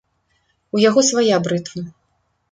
[0.77, 1.83] У яго свая брытва.